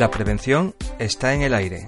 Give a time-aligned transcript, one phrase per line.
[0.00, 1.86] La prevención está en el aire.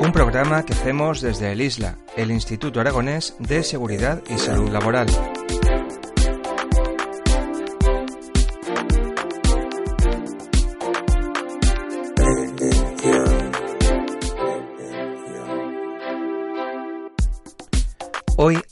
[0.00, 5.08] Un programa que hacemos desde el ISLA, el Instituto Aragonés de Seguridad y Salud Laboral.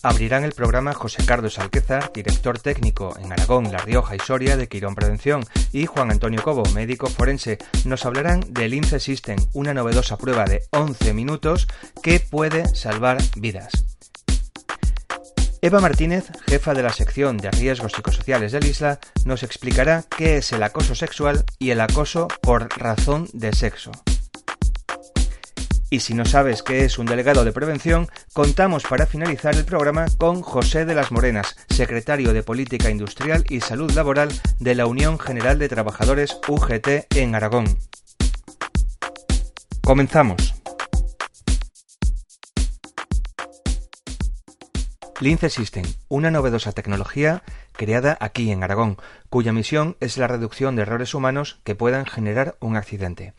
[0.03, 4.69] Abrirán el programa José Carlos Alquezar, director técnico en Aragón, La Rioja y Soria de
[4.69, 7.59] Quirón Prevención, y Juan Antonio Cobo, médico forense.
[7.85, 11.67] Nos hablarán del INCE System, una novedosa prueba de 11 minutos
[12.03, 13.73] que puede salvar vidas.
[15.61, 20.53] Eva Martínez, jefa de la sección de riesgos psicosociales del ISLA, nos explicará qué es
[20.53, 23.91] el acoso sexual y el acoso por razón de sexo.
[25.91, 30.06] Y si no sabes qué es un delegado de prevención, contamos para finalizar el programa
[30.19, 34.28] con José de las Morenas, secretario de Política Industrial y Salud Laboral
[34.59, 37.78] de la Unión General de Trabajadores UGT en Aragón.
[39.83, 40.55] Comenzamos.
[45.20, 48.98] Lince System, una novedosa tecnología creada aquí en Aragón,
[49.31, 53.33] cuya misión es la reducción de errores humanos que puedan generar un accidente.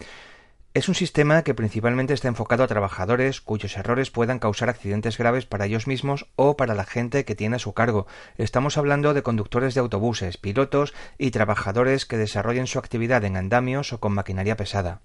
[0.75, 5.47] Es un sistema que principalmente está enfocado a trabajadores cuyos errores puedan causar accidentes graves
[5.47, 8.05] para ellos mismos o para la gente que tiene a su cargo.
[8.37, 13.93] Estamos hablando de conductores de autobuses, pilotos y trabajadores que desarrollen su actividad en andamios
[13.93, 15.01] o con maquinaria pesada.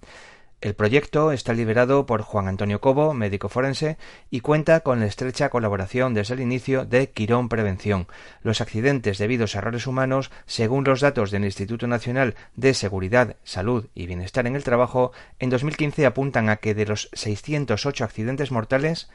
[0.64, 3.98] El proyecto está liderado por Juan Antonio Cobo, médico forense,
[4.30, 8.06] y cuenta con la estrecha colaboración desde el inicio de Quirón Prevención.
[8.42, 13.88] Los accidentes debidos a errores humanos, según los datos del Instituto Nacional de Seguridad, Salud
[13.94, 19.10] y Bienestar en el Trabajo, en 2015 apuntan a que de los 608 accidentes mortales,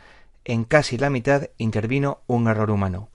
[0.45, 3.09] en casi la mitad intervino un error humano.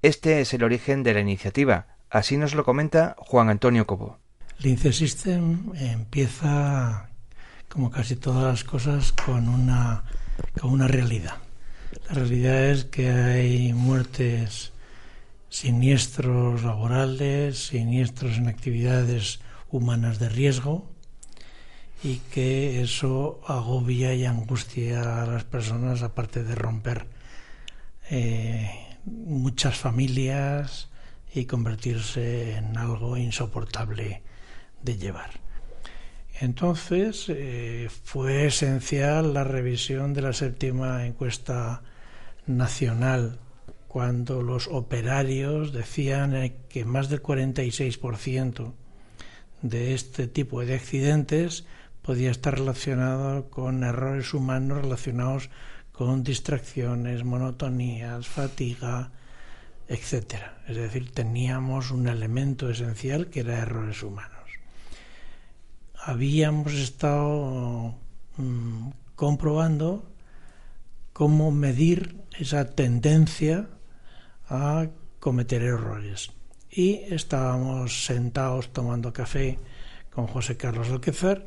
[0.00, 1.98] Este es el origen de la iniciativa.
[2.08, 4.16] Así nos lo comenta Juan Antonio Cobo.
[4.58, 7.11] Lince System empieza
[7.72, 10.04] como casi todas las cosas, con una,
[10.60, 11.36] con una realidad.
[12.08, 14.72] La realidad es que hay muertes,
[15.48, 19.40] siniestros laborales, siniestros en actividades
[19.70, 20.86] humanas de riesgo
[22.04, 27.06] y que eso agobia y angustia a las personas, aparte de romper
[28.10, 28.70] eh,
[29.06, 30.90] muchas familias
[31.34, 34.20] y convertirse en algo insoportable
[34.82, 35.41] de llevar.
[36.40, 41.82] Entonces eh, fue esencial la revisión de la séptima encuesta
[42.46, 43.38] nacional
[43.86, 48.72] cuando los operarios decían eh, que más del 46%
[49.60, 51.66] de este tipo de accidentes
[52.00, 55.50] podía estar relacionado con errores humanos relacionados
[55.92, 59.12] con distracciones, monotonías, fatiga,
[59.86, 60.62] etcétera.
[60.66, 64.31] Es decir, teníamos un elemento esencial que era errores humanos
[66.04, 67.94] habíamos estado
[68.36, 70.04] mm, comprobando
[71.12, 73.68] cómo medir esa tendencia
[74.48, 74.88] a
[75.20, 76.30] cometer errores.
[76.70, 79.58] Y estábamos sentados tomando café
[80.10, 81.46] con José Carlos Alquezar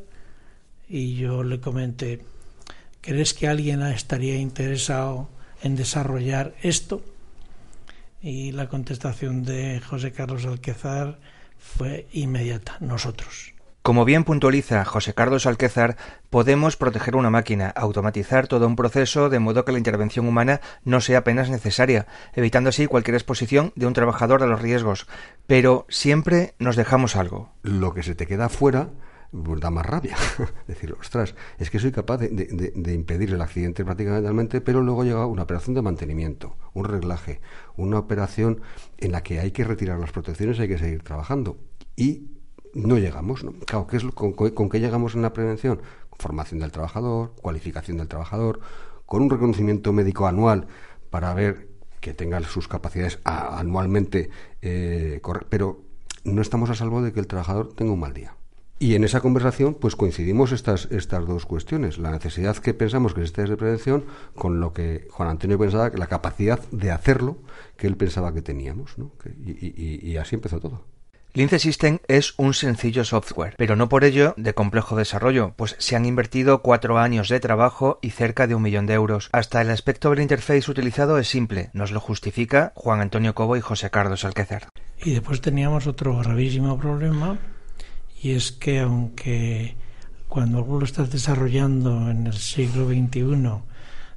[0.87, 2.23] y yo le comenté,
[3.01, 5.29] ¿crees que alguien estaría interesado
[5.63, 7.03] en desarrollar esto?
[8.21, 11.19] Y la contestación de José Carlos Alquezar
[11.57, 13.54] fue inmediata, nosotros.
[13.85, 15.95] Como bien puntualiza José Carlos Alquezar,
[16.31, 21.01] podemos proteger una máquina, automatizar todo un proceso de modo que la intervención humana no
[21.01, 25.05] sea apenas necesaria, evitando así cualquier exposición de un trabajador a los riesgos.
[25.45, 27.51] Pero siempre nos dejamos algo.
[27.61, 28.89] Lo que se te queda fuera
[29.31, 30.15] pues da más rabia.
[30.67, 35.43] Decir, ostras, es que soy capaz de, impedir el accidente prácticamente, pero luego llega una
[35.43, 37.39] operación de mantenimiento, un reglaje,
[37.77, 38.61] una operación
[38.97, 41.59] en la que hay que retirar las protecciones y hay que seguir trabajando.
[41.95, 42.34] Y
[42.75, 43.43] no llegamos.
[43.43, 43.53] ¿no?
[43.53, 45.81] Claro, ¿qué es con, con, qué llegamos en la prevención?
[46.19, 48.59] Formación del trabajador, cualificación del trabajador,
[49.05, 50.67] con un reconocimiento médico anual
[51.09, 51.69] para ver
[52.01, 54.29] que tenga sus capacidades anualmente,
[54.61, 55.81] eh, pero
[56.23, 58.35] no estamos a salvo de que el trabajador tenga un mal día.
[58.77, 61.97] Y en esa conversación, pues coincidimos estas, estas dos cuestiones.
[61.97, 64.03] La necesidad que pensamos que existe de prevención
[64.35, 67.37] con lo que Juan Antonio pensaba, que la capacidad de hacerlo
[67.77, 68.97] que él pensaba que teníamos.
[68.97, 69.11] ¿no?
[69.45, 70.94] y así empezó todo.
[71.35, 75.97] Lince System es un sencillo software, pero no por ello de complejo desarrollo, pues se
[75.97, 79.27] han invertido cuatro años de trabajo y cerca de un millón de euros.
[79.33, 83.59] Hasta el aspecto del interface utilizado es simple, nos lo justifica Juan Antonio Cobo y
[83.59, 84.69] José Carlos Alquecer.
[85.03, 87.37] Y después teníamos otro gravísimo problema,
[88.23, 89.75] y es que aunque
[90.29, 93.61] cuando algo lo estás desarrollando en el siglo XXI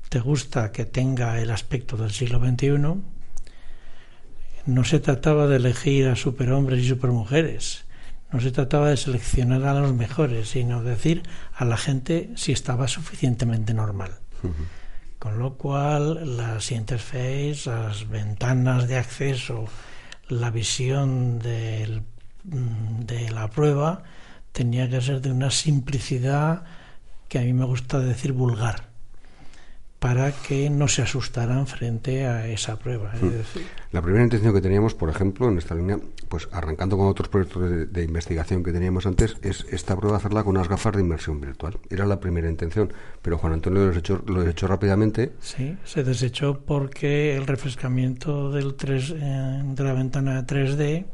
[0.08, 3.17] te gusta que tenga el aspecto del siglo XXI,
[4.68, 7.86] no se trataba de elegir a superhombres y supermujeres,
[8.30, 11.22] no se trataba de seleccionar a los mejores, sino decir
[11.54, 14.18] a la gente si estaba suficientemente normal.
[15.18, 19.64] Con lo cual, las interfaces, las ventanas de acceso,
[20.28, 22.02] la visión del,
[22.44, 24.02] mm, de la prueba
[24.52, 26.64] tenía que ser de una simplicidad
[27.28, 28.87] que a mí me gusta decir vulgar
[29.98, 33.12] para que no se asustaran frente a esa prueba.
[33.20, 33.32] Hmm.
[33.90, 35.98] La primera intención que teníamos, por ejemplo, en esta línea,
[36.28, 40.56] pues arrancando con otros proyectos de, investigación que teníamos antes, es esta prueba hacerla con
[40.56, 41.78] unas gafas de inmersión virtual.
[41.90, 42.92] Era la primera intención,
[43.22, 45.32] pero Juan Antonio lo desechó, lo desechó rápidamente.
[45.40, 51.06] Sí, se desechó porque el refrescamiento del 3, eh, de la ventana 3D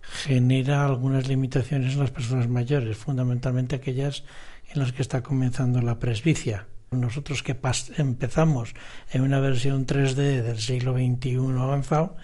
[0.00, 4.24] genera algunas limitaciones en las personas mayores, fundamentalmente aquellas
[4.72, 7.56] en las que está comenzando la presbicia nosotros que
[7.96, 8.74] empezamos
[9.10, 12.16] en una versión 3D del siglo XXI avanzado,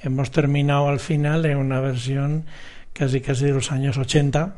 [0.00, 2.46] hemos terminado al final en una versión
[2.92, 4.56] casi casi de los años 80,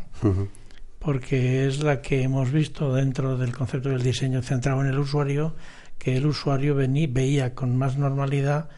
[0.99, 5.57] porque es la que hemos visto dentro del concepto del diseño centrado en el usuario,
[5.99, 8.69] que el usuario venía, veía con más normalidad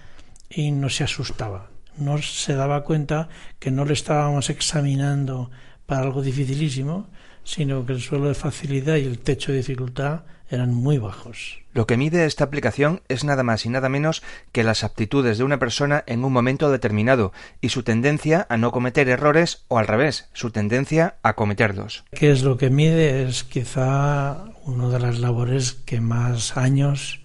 [0.48, 1.70] y no se asustaba.
[1.96, 3.28] No se daba cuenta
[3.58, 5.50] que no le estábamos examinando
[5.86, 7.08] para algo dificilísimo,
[7.48, 11.60] sino que el suelo de facilidad y el techo de dificultad eran muy bajos.
[11.72, 14.22] Lo que mide esta aplicación es nada más y nada menos
[14.52, 18.70] que las aptitudes de una persona en un momento determinado y su tendencia a no
[18.70, 22.04] cometer errores o al revés, su tendencia a cometerlos.
[22.10, 23.26] ¿Qué es lo que mide?
[23.26, 27.22] Es quizá una de las labores que más años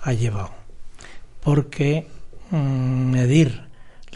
[0.00, 0.52] ha llevado.
[1.40, 2.06] Porque
[2.52, 3.67] mm, medir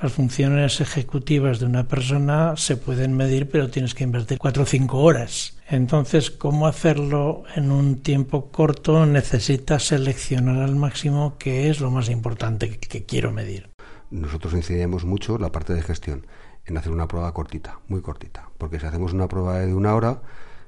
[0.03, 4.67] las funciones ejecutivas de una persona se pueden medir, pero tienes que invertir cuatro o
[4.67, 5.57] cinco horas.
[5.69, 9.07] Entonces, ¿cómo hacerlo en un tiempo corto?
[9.07, 13.71] Necesitas seleccionar al máximo qué es lo más importante que quiero medir.
[14.11, 16.27] Nosotros incidimos mucho la parte de gestión,
[16.67, 20.21] en hacer una prueba cortita, muy cortita, porque si hacemos una prueba de una hora,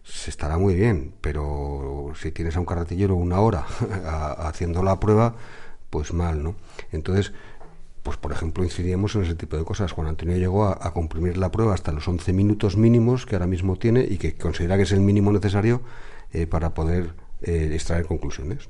[0.04, 3.66] se estará muy bien, pero si tienes a un carretillero una hora
[4.38, 5.34] haciendo la prueba,
[5.90, 6.56] pues mal, ¿no?
[6.90, 7.32] Entonces,
[8.04, 9.90] pues por ejemplo incidíamos en ese tipo de cosas.
[9.90, 13.76] Juan Antonio llegó a, comprimir la prueba hasta los 11 minutos mínimos que ahora mismo
[13.76, 15.82] tiene y que considera que es el mínimo necesario
[16.32, 18.68] eh, para poder eh, extraer conclusiones.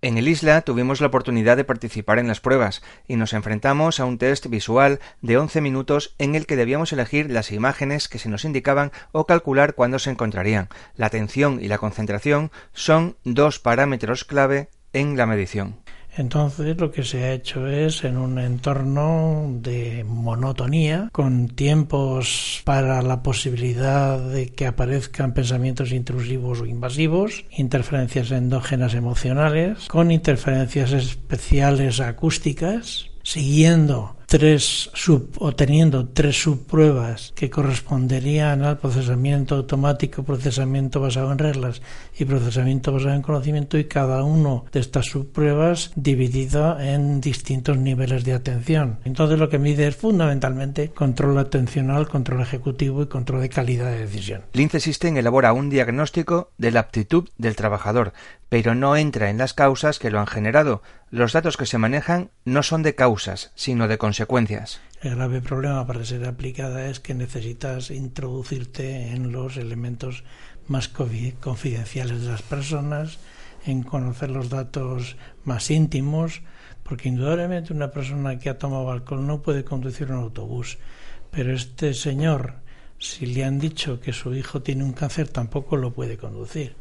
[0.00, 4.06] En el Isla tuvimos la oportunidad de participar en las pruebas y nos enfrentamos a
[4.06, 8.30] un test visual de 11 minutos en el que debíamos elegir las imágenes que se
[8.30, 10.70] nos indicaban o calcular cuándo se encontrarían.
[10.96, 15.81] La atención y la concentración son dos parámetros clave en la medición.
[16.16, 23.00] Entonces lo que se ha hecho es en un entorno de monotonía, con tiempos para
[23.02, 32.00] la posibilidad de que aparezcan pensamientos intrusivos o invasivos, interferencias endógenas emocionales, con interferencias especiales
[32.00, 41.32] acústicas, siguiendo tres sub, o teniendo tres subpruebas que corresponderían al procesamiento automático, procesamiento basado
[41.32, 41.82] en reglas
[42.22, 48.24] y procesamiento basado en conocimiento y cada uno de estas subpruebas dividido en distintos niveles
[48.24, 48.98] de atención.
[49.04, 53.98] Entonces lo que mide es fundamentalmente control atencional, control ejecutivo y control de calidad de
[53.98, 54.42] decisión.
[54.52, 58.12] Lince System elabora un diagnóstico de la aptitud del trabajador,
[58.48, 60.82] pero no entra en las causas que lo han generado.
[61.10, 65.84] Los datos que se manejan no son de causas, sino de consecuencias el grave problema
[65.84, 70.22] para ser aplicada es que necesitas introducirte en los elementos
[70.68, 73.18] más confidenciales de las personas,
[73.64, 76.42] en conocer los datos más íntimos,
[76.82, 80.78] porque indudablemente una persona que ha tomado alcohol no puede conducir un autobús,
[81.30, 82.54] pero este señor,
[82.98, 86.76] si le han dicho que su hijo tiene un cáncer, tampoco lo puede conducir.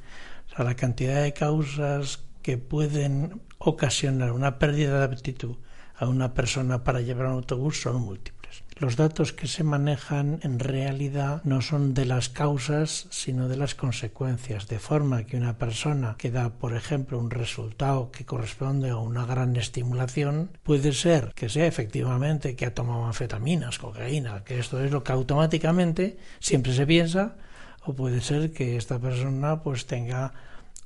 [0.47, 5.55] O sea, la cantidad de causas que pueden ocasionar una pérdida de aptitud
[5.95, 8.40] a una persona para llevar un autobús son múltiples.
[8.81, 13.75] Los datos que se manejan en realidad no son de las causas, sino de las
[13.75, 18.97] consecuencias, de forma que una persona que da, por ejemplo, un resultado que corresponde a
[18.97, 24.83] una gran estimulación, puede ser que sea efectivamente que ha tomado anfetaminas, cocaína, que esto
[24.83, 27.35] es lo que automáticamente siempre se piensa,
[27.85, 30.33] o puede ser que esta persona pues tenga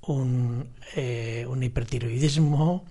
[0.01, 2.83] un, eh, un hipertiroidismo,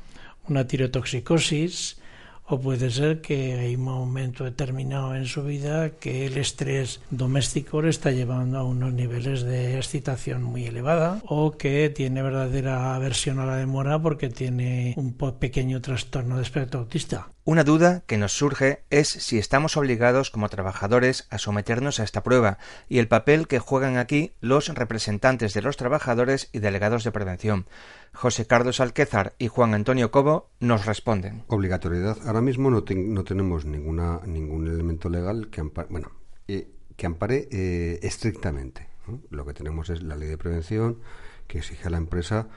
[0.49, 1.99] una tirotoxicosis,
[2.47, 7.83] o puede ser que hay un momento determinado en su vida que el estrés doméstico
[7.83, 13.39] le está llevando a unos niveles de excitación muy elevada o que tiene verdadera aversión
[13.39, 17.29] a la demora porque tiene un pequeño trastorno de espectro autista.
[17.47, 22.23] Una duda que nos surge es si estamos obligados como trabajadores a someternos a esta
[22.23, 22.57] prueba
[22.89, 27.67] y el papel que juegan aquí los representantes de los trabajadores y delegados de prevención.
[28.15, 31.45] José Carlos Alquézar y Juan Antonio Cobo nos responden.
[31.49, 32.17] Obligatoriedad.
[32.25, 36.13] Ahora mismo no, no tenemos ninguna, ningún elemento legal que ampare, bueno,
[36.49, 38.89] eh, que ampare eh, estrictamente.
[39.31, 41.01] Lo que tenemos es la ley de prevención
[41.47, 42.49] que exige a la empresa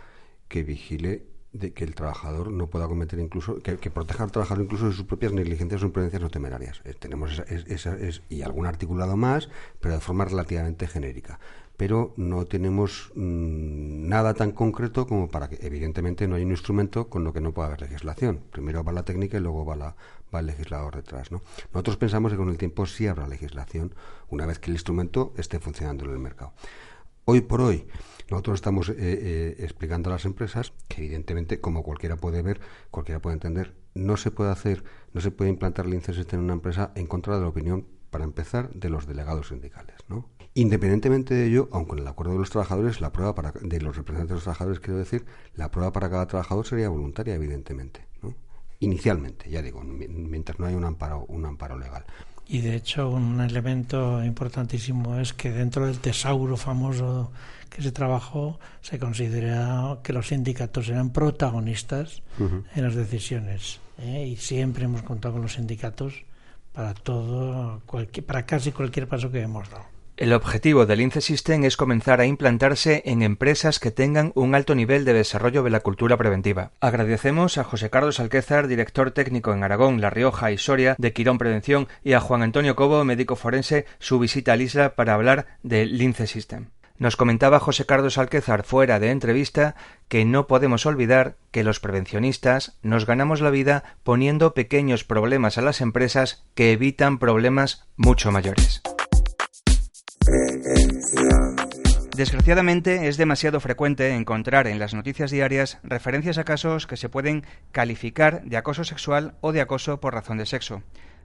[0.47, 4.87] que vigile de que el trabajador no pueda cometer incluso, que, proteja al trabajador incluso
[4.87, 6.81] de sus propias negligencias o imprudencias no temerarias.
[6.85, 7.97] Eh, tenemos esa,
[8.29, 9.49] y algún articulado más,
[9.79, 11.39] pero de forma relativamente genérica.
[11.77, 17.07] Pero no tenemos mm, nada tan concreto como para que, evidentemente, no hay un instrumento
[17.07, 18.41] con lo que no pueda haber legislación.
[18.51, 19.95] Primero va la técnica y luego va, la,
[20.33, 21.31] va el legislador detrás.
[21.31, 21.41] ¿no?
[21.73, 23.93] Nosotros pensamos que con el tiempo sí habrá legislación
[24.29, 26.53] una vez que el instrumento esté funcionando en el mercado.
[27.25, 27.85] Hoy por hoy,
[28.29, 33.21] nosotros estamos eh, eh, explicando a las empresas que evidentemente, como cualquiera puede ver, cualquiera
[33.21, 36.91] puede entender, no se puede hacer, no se puede implantar el INCESIST en una empresa
[36.95, 40.29] en contra de la opinión, para empezar, de los delegados sindicales, ¿no?
[40.57, 43.95] Independientemente de ello, aunque en el acuerdo de los trabajadores, la prueba para, de los
[43.95, 45.23] representantes de los trabajadores, quiero decir,
[45.53, 48.33] la prueba para cada trabajador sería voluntaria, evidentemente, ¿no?
[48.79, 52.05] Inicialmente, ya digo, mientras no haya un amparo, un amparo legal.
[52.47, 57.31] Y de hecho, un elemento importantísimo es que dentro del tesauro famoso
[57.69, 63.79] que se trabajó, se considera que los sindicatos eran protagonistas en las decisiones.
[63.99, 64.25] ¿eh?
[64.25, 66.25] Y siempre hemos contado con los sindicatos
[66.73, 67.79] para todo,
[68.25, 69.96] para casi cualquier paso que hemos dado.
[70.17, 74.73] El objetivo del INCE System es comenzar a implantarse en empresas que tengan un alto
[74.73, 76.71] nivel de desarrollo de la cultura preventiva.
[76.81, 81.37] Agradecemos a José Carlos Alquézar, director técnico en Aragón, La Rioja y Soria de Quirón
[81.37, 86.01] Prevención, y a Juan Antonio Cobo, médico forense, su visita al isla para hablar del
[86.01, 86.69] INCE System.
[86.97, 89.75] Nos comentaba José Carlos Alquézar fuera de entrevista
[90.07, 95.61] que no podemos olvidar que los prevencionistas nos ganamos la vida poniendo pequeños problemas a
[95.61, 98.81] las empresas que evitan problemas mucho mayores.
[102.15, 107.45] Desgraciadamente es demasiado frecuente encontrar en las noticias diarias referencias a casos que se pueden
[107.71, 110.81] calificar de acoso sexual o de acoso por razón de sexo.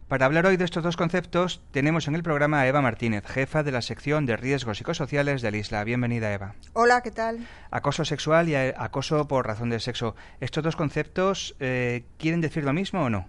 [0.09, 3.63] Para hablar hoy de estos dos conceptos, tenemos en el programa a Eva Martínez, jefa
[3.63, 5.85] de la sección de riesgos psicosociales del ISLA.
[5.85, 6.55] Bienvenida, Eva.
[6.75, 7.47] Hola, ¿qué tal?
[7.71, 10.15] Acoso sexual y acoso por razón de sexo.
[10.41, 13.27] ¿Estos dos conceptos eh, quieren decir lo mismo o no?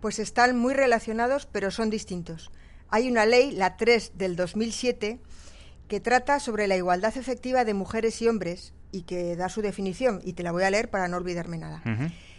[0.00, 2.50] Pues están muy relacionados, pero son distintos.
[2.88, 5.18] Hay una ley, la 3 del 2007,
[5.88, 10.20] que trata sobre la igualdad efectiva de mujeres y hombres y que da su definición,
[10.24, 11.82] y te la voy a leer para no olvidarme nada.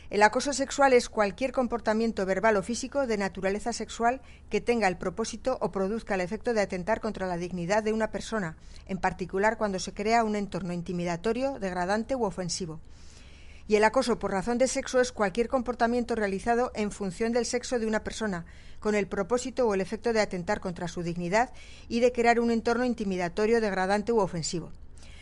[0.09, 4.97] El acoso sexual es cualquier comportamiento verbal o físico de naturaleza sexual que tenga el
[4.97, 8.55] propósito o produzca el efecto de atentar contra la dignidad de una persona,
[8.87, 12.79] en particular cuando se crea un entorno intimidatorio, degradante u ofensivo.
[13.67, 17.79] Y el acoso por razón de sexo es cualquier comportamiento realizado en función del sexo
[17.79, 18.45] de una persona,
[18.79, 21.51] con el propósito o el efecto de atentar contra su dignidad
[21.89, 24.71] y de crear un entorno intimidatorio, degradante u ofensivo.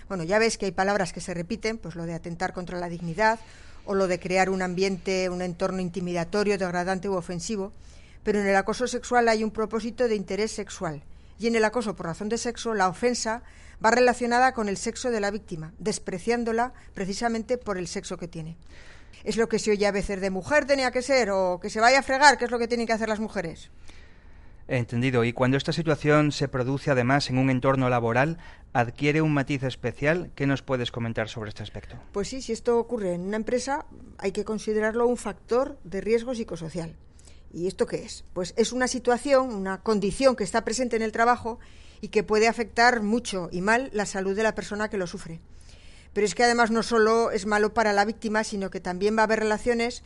[0.10, 2.90] Bueno, ya ves que hay palabras que se repiten, pues lo de atentar contra la
[2.90, 3.40] dignidad
[3.86, 7.72] o lo de crear un ambiente, un entorno intimidatorio, degradante u ofensivo,
[8.24, 11.02] pero en el acoso sexual hay un propósito de interés sexual
[11.44, 13.44] y en el acoso por razón de sexo la ofensa
[13.84, 18.56] va relacionada con el sexo de la víctima, despreciándola precisamente por el sexo que tiene.
[19.26, 21.82] Es lo que se oye a veces de mujer tenía que ser o que se
[21.82, 23.72] vaya a fregar, que es lo que tienen que hacer las mujeres.
[24.70, 25.26] Entendido.
[25.26, 28.38] Y cuando esta situación se produce además en un entorno laboral,
[28.72, 30.32] adquiere un matiz especial.
[30.36, 31.98] ¿Qué nos puedes comentar sobre este aspecto?
[32.14, 33.86] Pues sí, si esto ocurre en una empresa,
[34.18, 36.96] hay que considerarlo un factor de riesgo psicosocial.
[37.54, 38.26] ¿Y esto qué es?
[38.34, 41.60] Pues es una situación, una condición que está presente en el trabajo
[42.02, 45.40] y que puede afectar mucho y mal la salud de la persona que lo sufre.
[46.14, 49.22] Pero es que además no solo es malo para la víctima, sino que también va
[49.22, 50.04] a haber relaciones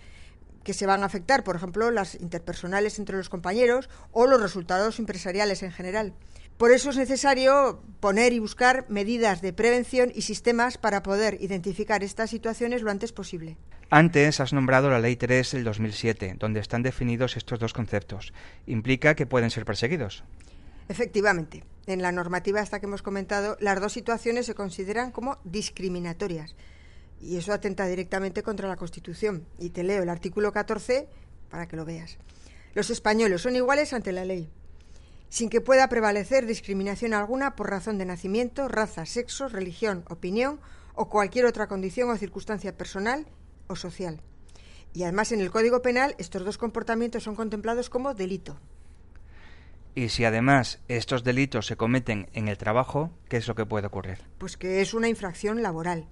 [0.65, 4.99] que se van a afectar, por ejemplo, las interpersonales entre los compañeros o los resultados
[4.99, 6.13] empresariales en general.
[6.57, 12.03] Por eso es necesario poner y buscar medidas de prevención y sistemas para poder identificar
[12.03, 13.57] estas situaciones lo antes posible.
[13.91, 18.33] Antes has nombrado la Ley 3 del 2007, donde están definidos estos dos conceptos.
[18.65, 20.23] ¿Implica que pueden ser perseguidos?
[20.89, 21.63] Efectivamente.
[21.85, 26.55] En la normativa hasta que hemos comentado, las dos situaciones se consideran como discriminatorias.
[27.21, 29.45] Y eso atenta directamente contra la Constitución.
[29.59, 31.07] Y te leo el artículo 14
[31.49, 32.17] para que lo veas.
[32.73, 34.49] Los españoles son iguales ante la ley,
[35.29, 40.59] sin que pueda prevalecer discriminación alguna por razón de nacimiento, raza, sexo, religión, opinión
[40.95, 43.27] o cualquier otra condición o circunstancia personal
[43.67, 44.21] o social.
[44.93, 48.57] Y además en el Código Penal estos dos comportamientos son contemplados como delito.
[49.93, 53.87] Y si además estos delitos se cometen en el trabajo, ¿qué es lo que puede
[53.87, 54.19] ocurrir?
[54.37, 56.07] Pues que es una infracción laboral.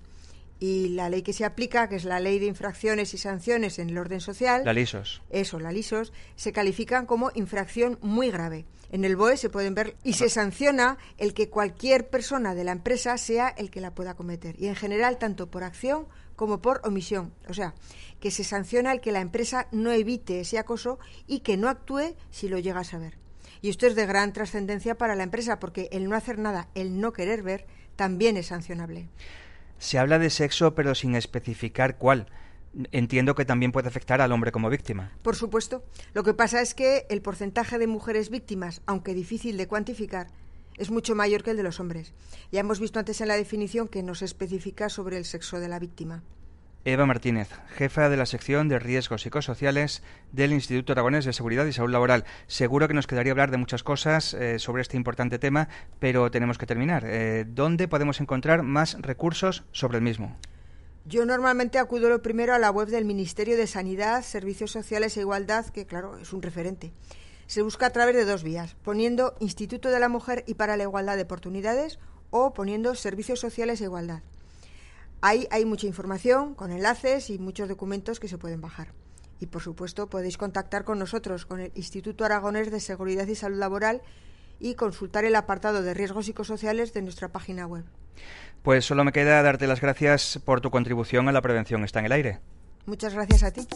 [0.60, 3.90] Y la ley que se aplica, que es la ley de infracciones y sanciones en
[3.90, 4.64] el orden social.
[4.64, 5.22] La LISOS.
[5.30, 8.66] Eso, la LISOS, se califican como infracción muy grave.
[8.92, 12.72] En el BOE se pueden ver y se sanciona el que cualquier persona de la
[12.72, 14.56] empresa sea el que la pueda cometer.
[14.58, 17.34] Y en general, tanto por acción como por omisión.
[17.50, 17.74] O sea,
[18.20, 22.16] que se sanciona el que la empresa no evite ese acoso y que no actúe
[22.32, 23.18] si lo llega a saber.
[23.62, 27.00] Y esto es de gran trascendencia para la empresa porque el no hacer nada, el
[27.00, 29.10] no querer ver, también es sancionable.
[29.78, 32.28] Se habla de sexo pero sin especificar cuál.
[32.92, 35.12] Entiendo que también puede afectar al hombre como víctima.
[35.22, 35.84] Por supuesto.
[36.14, 40.28] Lo que pasa es que el porcentaje de mujeres víctimas, aunque difícil de cuantificar,
[40.78, 42.14] es mucho mayor que el de los hombres.
[42.52, 45.70] Ya hemos visto antes en la definición que no se especifica sobre el sexo de
[45.70, 46.24] la víctima.
[46.86, 51.74] Eva Martínez, jefa de la sección de riesgos psicosociales del Instituto Aragonés de Seguridad y
[51.74, 52.26] Salud Laboral.
[52.46, 56.60] Seguro que nos quedaría hablar de muchas cosas eh, sobre este importante tema, pero tenemos
[56.60, 57.04] que terminar.
[57.08, 60.38] Eh, ¿Dónde podemos encontrar más recursos sobre el mismo?
[61.06, 65.22] Yo normalmente acudo lo primero a la web del Ministerio de Sanidad, Servicios Sociales e
[65.22, 66.94] Igualdad, que claro, es un referente
[67.48, 70.84] se busca a través de dos vías, poniendo Instituto de la Mujer y para la
[70.84, 72.00] Igualdad de Oportunidades
[72.32, 74.24] o poniendo Servicios Sociales e Igualdad.
[75.22, 78.94] Ahí hay mucha información con enlaces y muchos documentos que se pueden bajar.
[79.40, 83.58] Y por supuesto podéis contactar con nosotros, con el Instituto Aragonés de Seguridad y Salud
[83.58, 84.02] Laboral
[84.60, 87.84] y consultar el apartado de riesgos psicosociales de nuestra página web.
[88.64, 91.84] Pues solo me queda darte las gracias por tu contribución a la prevención.
[91.84, 92.40] Está en el aire.
[92.86, 93.68] Muchas gracias a ti.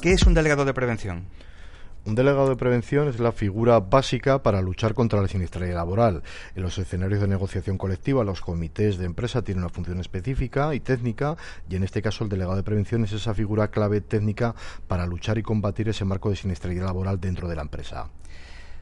[0.00, 1.26] ¿Qué es un delegado de prevención?
[2.06, 6.22] Un delegado de prevención es la figura básica para luchar contra la siniestralidad laboral.
[6.54, 10.80] En los escenarios de negociación colectiva, los comités de empresa tienen una función específica y
[10.80, 11.36] técnica,
[11.68, 14.54] y en este caso el delegado de prevención es esa figura clave técnica
[14.88, 18.08] para luchar y combatir ese marco de siniestralidad laboral dentro de la empresa.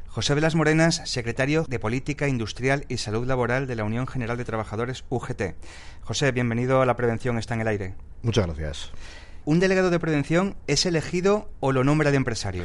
[0.07, 4.45] José Velas Morenas, secretario de Política Industrial y Salud Laboral de la Unión General de
[4.45, 5.57] Trabajadores UGT.
[6.03, 7.95] José, bienvenido a La Prevención está en el aire.
[8.23, 8.93] Muchas gracias.
[9.45, 12.65] ¿Un delegado de prevención es elegido o lo nombra de empresario?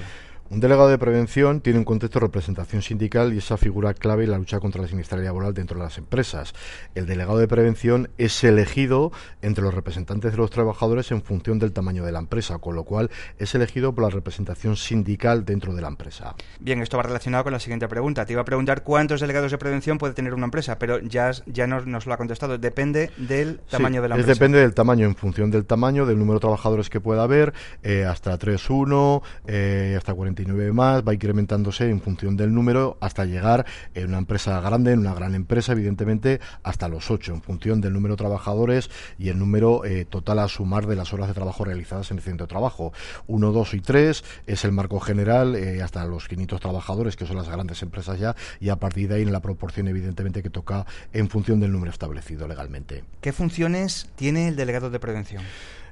[0.54, 4.30] Un delegado de prevención tiene un contexto de representación sindical y esa figura clave en
[4.30, 6.54] la lucha contra la siniestralidad laboral dentro de las empresas.
[6.94, 9.12] El delegado de prevención es elegido
[9.42, 12.84] entre los representantes de los trabajadores en función del tamaño de la empresa, con lo
[12.84, 16.36] cual es elegido por la representación sindical dentro de la empresa.
[16.60, 18.24] Bien, esto va relacionado con la siguiente pregunta.
[18.28, 21.66] Te iba a preguntar cuántos delegados de prevención puede tener una empresa, pero ya, ya
[21.66, 22.60] nos, lo ha contestado.
[22.60, 24.36] Depende del tamaño de la empresa.
[24.36, 28.06] Depende del tamaño, en función del tamaño, del número de trabajadores que pueda haber, eh,
[28.06, 33.65] hasta 3, 1, eh, hasta 40 más, va incrementándose en función del número hasta llegar
[33.93, 37.93] en una empresa grande, en una gran empresa, evidentemente, hasta los 8, en función del
[37.93, 41.63] número de trabajadores y el número eh, total a sumar de las horas de trabajo
[41.63, 42.93] realizadas en el centro de trabajo.
[43.27, 47.38] 1, 2 y 3 es el marco general eh, hasta los 500 trabajadores, que son
[47.38, 50.86] las grandes empresas ya, y a partir de ahí en la proporción, evidentemente, que toca
[51.13, 53.03] en función del número establecido legalmente.
[53.21, 55.43] ¿Qué funciones tiene el delegado de prevención?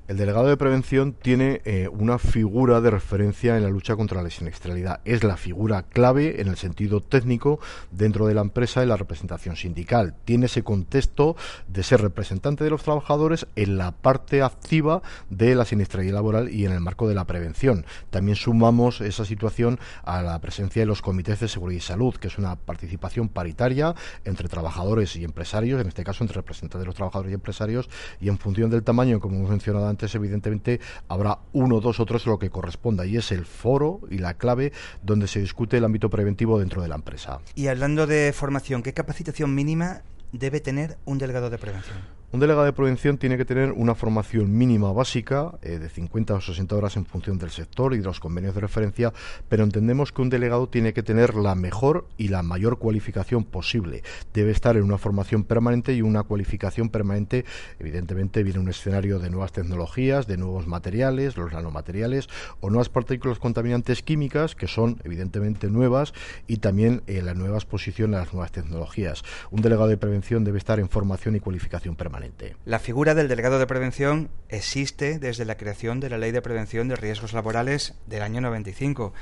[0.08, 4.30] El delegado de prevención tiene eh, una figura de referencia en la lucha contra la
[4.30, 5.00] siniestralidad.
[5.06, 7.60] Es la figura clave en el sentido técnico
[7.92, 10.16] dentro de la empresa y la representación sindical.
[10.26, 11.38] Tiene ese contexto
[11.70, 16.66] de ser representante de los trabajadores en la parte activa de la siniestralidad laboral y
[16.66, 17.86] en el marco de la prevención.
[18.10, 22.28] También sumamos esa situación a la presencia de los comités de seguridad y salud, que
[22.28, 26.96] es una participación paritaria entre trabajadores y empresarios, en este caso entre representantes de los
[26.96, 31.80] trabajadores y empresarios, y en función del tamaño, como hemos mencionado antes, evidentemente habrá uno,
[31.80, 34.74] dos o tres lo que corresponda y es el foro y la clave
[35.04, 37.40] donde se discute el ámbito preventivo dentro de la empresa.
[37.56, 40.02] Y hablando de formación, ¿qué capacitación mínima
[40.32, 42.21] debe tener un delegado de prevención?
[42.34, 46.40] Un delegado de prevención tiene que tener una formación mínima básica eh, de 50 o
[46.40, 49.12] 60 horas en función del sector y de los convenios de referencia,
[49.50, 54.02] pero entendemos que un delegado tiene que tener la mejor y la mayor cualificación posible.
[54.34, 57.44] Debe estar en una formación permanente y una cualificación permanente.
[57.80, 62.30] Evidentemente viene un escenario de nuevas tecnologías, de nuevos materiales, los nanomateriales
[62.62, 66.14] o nuevas partículas contaminantes químicas que son evidentemente nuevas
[66.48, 69.22] y también eh, la nueva exposición a las nuevas tecnologías.
[69.50, 72.21] Un delegado de prevención debe estar en formación y cualificación permanente.
[72.66, 76.88] La figura del delegado de prevención existe desde la creación de la Ley de Prevención
[76.88, 79.14] de Riesgos Laborales del año 95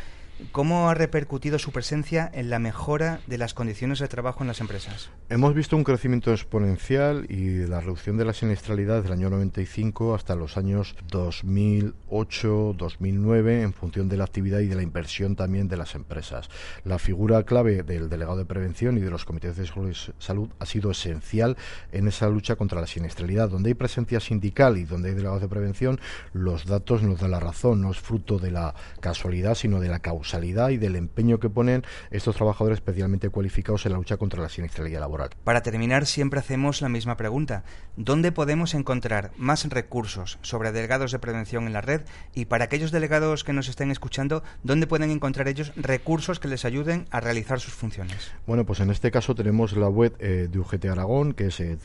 [0.54, 4.62] ¿Cómo ha repercutido su presencia en la mejora de las condiciones de trabajo en las
[4.62, 5.10] empresas?
[5.28, 10.16] Hemos visto un crecimiento exponencial y la reducción de la siniestralidad desde el año 95
[10.16, 15.68] hasta los años 2008, 2009, en función de la actividad y de la inversión también
[15.68, 16.50] de las empresas.
[16.86, 19.68] La figura clave del delegado de prevención y de los comités de
[20.20, 21.58] salud ha sido esencial
[21.92, 23.50] en esa lucha contra la siniestralidad.
[23.50, 26.00] Donde hay presencia sindical y donde hay delegados de prevención,
[26.32, 27.82] los datos nos dan la razón.
[27.82, 31.84] No es fruto de la casualidad, sino de la causa y del empeño que ponen
[32.12, 35.30] estos trabajadores especialmente cualificados en la lucha contra la siniestralidad laboral.
[35.44, 37.64] Para terminar, siempre hacemos la misma pregunta.
[37.96, 42.02] ¿Dónde podemos encontrar más recursos sobre delegados de prevención en la red?
[42.34, 46.64] Y para aquellos delegados que nos estén escuchando, ¿dónde pueden encontrar ellos recursos que les
[46.66, 48.32] ayuden a realizar sus funciones?
[48.46, 51.78] Bueno, pues en este caso tenemos la web eh, de UGT Aragón, que es eh,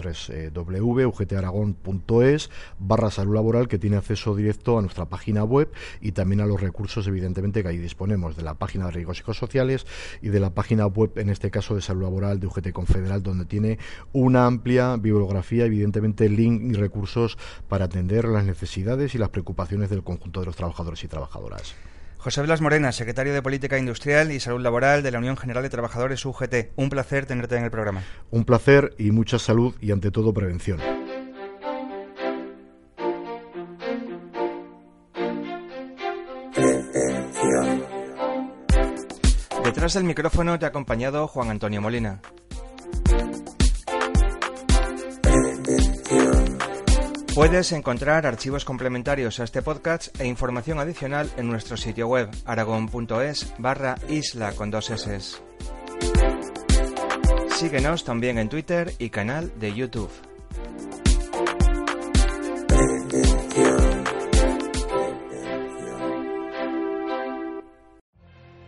[0.52, 6.46] www.ugtaragón.es barra salud laboral, que tiene acceso directo a nuestra página web y también a
[6.46, 9.86] los recursos, evidentemente, que ahí disponemos de la página de riesgos psicosociales
[10.22, 13.44] y de la página web, en este caso de salud laboral de UGT Confederal, donde
[13.44, 13.78] tiene
[14.12, 20.02] una amplia bibliografía, evidentemente link y recursos para atender las necesidades y las preocupaciones del
[20.02, 21.74] conjunto de los trabajadores y trabajadoras.
[22.24, 25.68] José Blas Morena, secretario de Política Industrial y Salud Laboral de la Unión General de
[25.68, 26.70] Trabajadores UGT.
[26.76, 28.02] Un placer tenerte en el programa.
[28.30, 31.03] Un placer y mucha salud y ante todo prevención.
[39.84, 42.18] Detrás del micrófono te ha acompañado Juan Antonio Molina.
[47.34, 53.52] Puedes encontrar archivos complementarios a este podcast e información adicional en nuestro sitio web aragon.es
[53.58, 55.36] barra isla con dos S.
[57.50, 60.10] Síguenos también en Twitter y canal de YouTube.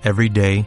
[0.05, 0.67] Every day